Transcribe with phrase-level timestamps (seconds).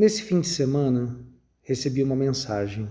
[0.00, 1.20] Nesse fim de semana,
[1.60, 2.88] recebi uma mensagem.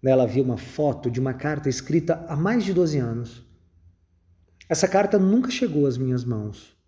[0.00, 3.44] Nela havia uma foto de uma carta escrita há mais de 12 anos.
[4.68, 6.78] Essa carta nunca chegou às minhas mãos,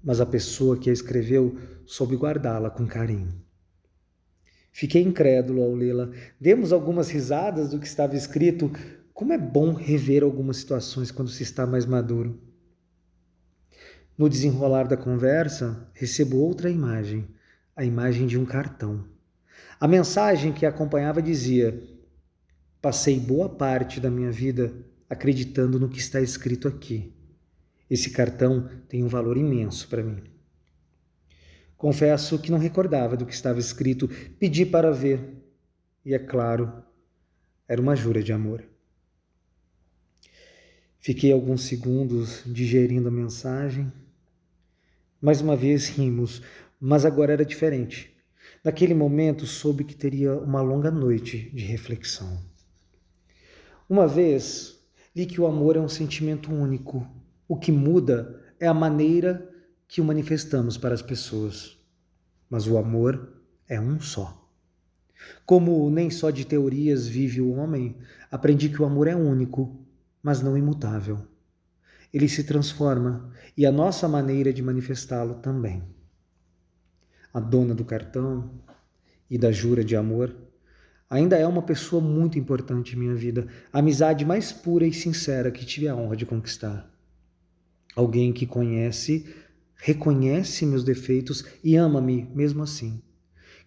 [0.00, 3.44] mas a pessoa que a escreveu soube guardá-la com carinho.
[4.70, 6.08] Fiquei incrédulo ao lê-la.
[6.40, 8.70] Demos algumas risadas do que estava escrito.
[9.12, 12.40] Como é bom rever algumas situações quando se está mais maduro.
[14.16, 17.36] No desenrolar da conversa, recebo outra imagem
[17.78, 19.04] a imagem de um cartão.
[19.78, 21.80] A mensagem que acompanhava dizia:
[22.82, 24.74] Passei boa parte da minha vida
[25.08, 27.14] acreditando no que está escrito aqui.
[27.88, 30.20] Esse cartão tem um valor imenso para mim.
[31.76, 34.08] Confesso que não recordava do que estava escrito,
[34.40, 35.20] pedi para ver,
[36.04, 36.82] e é claro,
[37.68, 38.64] era uma jura de amor.
[40.98, 43.90] Fiquei alguns segundos digerindo a mensagem.
[45.22, 46.42] Mais uma vez rimos,
[46.80, 48.14] mas agora era diferente.
[48.64, 52.38] Naquele momento soube que teria uma longa noite de reflexão.
[53.88, 54.78] Uma vez
[55.14, 57.06] li que o amor é um sentimento único.
[57.46, 59.48] O que muda é a maneira
[59.86, 61.78] que o manifestamos para as pessoas.
[62.48, 64.34] Mas o amor é um só.
[65.44, 67.96] Como nem só de teorias vive o homem,
[68.30, 69.84] aprendi que o amor é único,
[70.22, 71.26] mas não imutável.
[72.12, 75.97] Ele se transforma e a nossa maneira de manifestá-lo também
[77.32, 78.50] a dona do cartão
[79.30, 80.34] e da jura de amor,
[81.08, 85.50] ainda é uma pessoa muito importante em minha vida, a amizade mais pura e sincera
[85.50, 86.90] que tive a honra de conquistar.
[87.94, 89.26] Alguém que conhece,
[89.76, 93.02] reconhece meus defeitos e ama-me mesmo assim.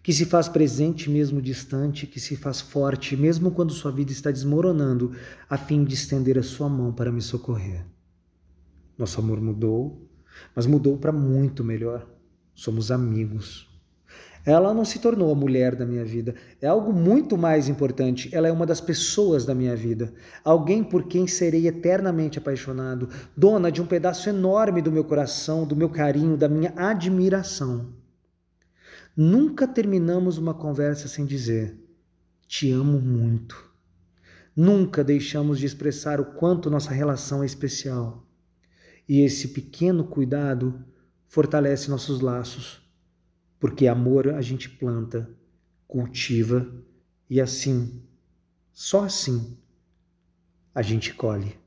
[0.02, 4.30] Que se faz presente mesmo distante, que se faz forte mesmo quando sua vida está
[4.30, 5.14] desmoronando,
[5.48, 7.84] a fim de estender a sua mão para me socorrer.
[8.98, 10.08] Nosso amor mudou,
[10.56, 12.11] mas mudou para muito melhor
[12.54, 13.70] somos amigos.
[14.44, 18.28] Ela não se tornou a mulher da minha vida, é algo muito mais importante.
[18.34, 20.12] Ela é uma das pessoas da minha vida,
[20.44, 25.76] alguém por quem serei eternamente apaixonado, dona de um pedaço enorme do meu coração, do
[25.76, 27.92] meu carinho, da minha admiração.
[29.16, 31.78] Nunca terminamos uma conversa sem dizer:
[32.48, 33.70] Te amo muito.
[34.56, 38.26] Nunca deixamos de expressar o quanto nossa relação é especial.
[39.08, 40.84] E esse pequeno cuidado
[41.32, 42.82] fortalece nossos laços,
[43.58, 45.34] porque amor a gente planta,
[45.88, 46.70] cultiva
[47.28, 48.02] e assim,
[48.70, 49.56] só assim,
[50.74, 51.58] a gente colhe.